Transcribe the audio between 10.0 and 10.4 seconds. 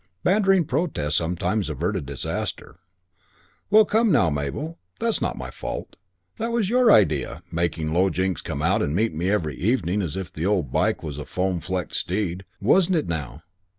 as if